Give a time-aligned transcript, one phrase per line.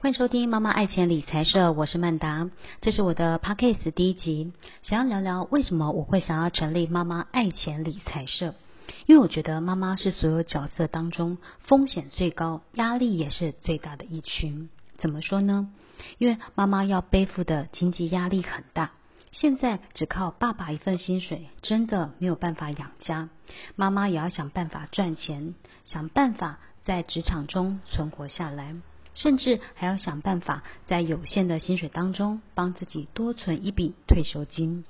[0.00, 2.48] 欢迎收听妈妈爱钱理财社，我是曼达，
[2.80, 4.52] 这是我的 podcast 第一集，
[4.84, 8.54] 想要聊聊为什么我会想要成立妈妈爱钱理财社，
[9.06, 14.70] 因为我觉得妈妈是所有角色当中风险最高、压力也是最大的一群。
[14.98, 15.68] 怎么说呢？
[16.18, 18.92] 因为妈妈要背负的经济压力很大，
[19.32, 23.30] 现在只靠爸爸一份薪水真的没有办法养家，
[23.74, 28.76] 妈妈也要想办法赚钱，想办法在职场中存活下来。
[29.18, 34.84] 甚至还要想办法在有限的薪水当中帮自己多存一笔退休金。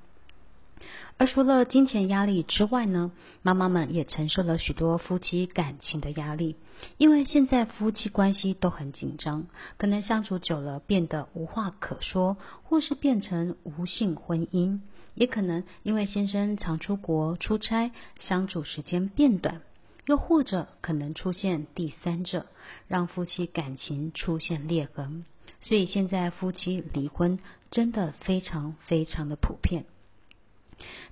[1.17, 3.11] 而除了金钱压力之外呢，
[3.43, 6.55] 妈妈们也承受了许多夫妻感情的压力，
[6.99, 9.47] 因为现在夫妻关系都很紧张，
[9.77, 14.81] 可能相处久了变得无话可说，或是变成无性婚姻，
[15.15, 19.63] 也可能因为先生常出国出差，相处时间变短。
[20.09, 22.47] 又或者可能出现第三者，
[22.87, 25.27] 让夫妻感情出现裂痕，
[25.61, 27.39] 所以现在夫妻离婚
[27.71, 29.85] 真的非常非常的普遍。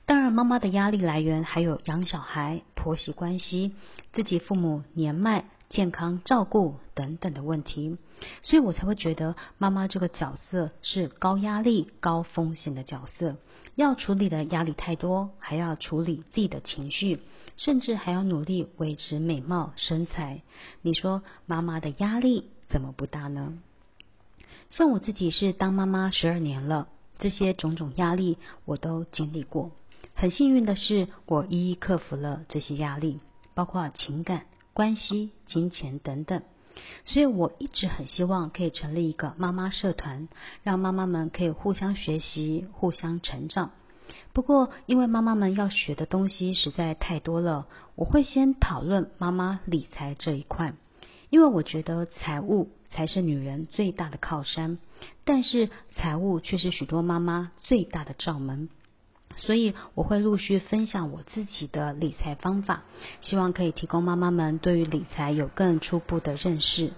[0.07, 3.75] 当然，妈妈的压力来源还有养小孩、婆媳关系、
[4.15, 7.99] 自己父母年迈、健康照顾等等的问题，
[8.43, 13.37] 所以我才会觉得妈妈这个角色是高压力、高风险的角色，
[13.75, 17.21] 要处理的压力太多，还要处理自己的情绪。
[17.59, 20.43] 甚至还要努力维持美貌身材，
[20.83, 23.55] 你说妈妈的压力怎么不大呢？
[24.69, 29.71] 像我自己是当妈妈十二年了，这些种种压力我都经历过。
[30.15, 33.21] 很幸运的是，我一一克服了这些压力，
[33.55, 34.45] 包括情感、
[34.77, 36.43] 关系、金钱等等。
[37.07, 40.29] 所以我一直很希望可以成立一个妈妈社团，
[40.63, 43.71] 让妈妈们可以互相学习、互相成长。
[44.35, 50.75] 不过，因为妈妈们要学的东西实在太多了，我会先讨论妈妈理财这一块，
[51.31, 54.79] 因为我觉得财务才是女人最大的靠山，
[55.25, 58.69] 但是财务却是许多妈妈最大的罩门，
[59.37, 62.83] 所以我会陆续分享我自己的理财方法，
[63.21, 66.93] 希望可以提供妈妈们对于理财有更初步的认识。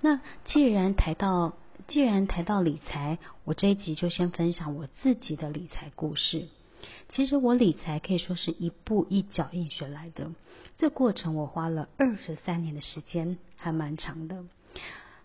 [0.00, 1.54] 那既然谈到
[1.86, 6.48] 既然谈到理财，我这一集就先分享我自己的理财故事。
[7.08, 10.30] 其实我理财可以说是一步一脚印学来的，
[10.76, 14.44] 这过程我花了二十三年的时间，还蛮长的。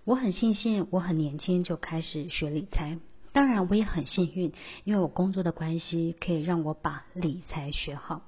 [0.06, 2.98] 我很庆幸我很年轻就开始学理财，
[3.34, 4.54] 当然我也很幸运，
[4.86, 8.22] 因为我工作的关系可以让我把理财学好，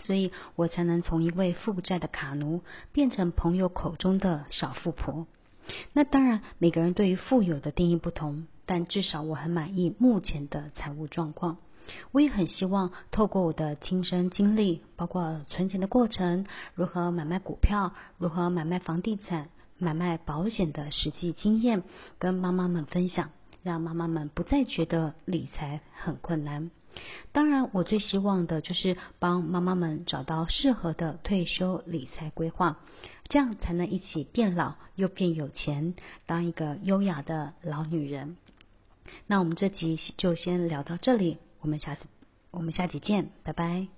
[0.00, 2.60] 所以我才能从一位负债的卡奴
[2.92, 5.26] 变成朋友口中的小富婆。
[5.92, 11.56] 那当然，每个人对于富有的定义不同，但至少我很满意目前的财务状况。
[12.10, 16.44] 我也很希望透过我的亲身经历，包括存钱的过程，
[16.74, 19.48] 如何买卖股票，如何买卖房地产、
[19.78, 21.84] 买卖保险的实际经验，
[22.18, 23.30] 跟妈妈们分享，
[23.66, 26.70] 让妈妈们不再觉得理财很困难。
[27.32, 32.78] 当然，我最希望的就是帮妈妈们找到适合的退休理财规划，
[33.28, 35.94] 这样才能一起变老又变有钱，
[36.26, 38.36] 当一个优雅的老女人。
[39.26, 41.38] 那我们这集就先聊到这里。
[41.60, 42.04] 我们下次，
[42.52, 43.95] 我们下集见，拜拜。